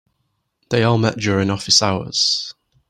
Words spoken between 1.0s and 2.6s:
during office hours.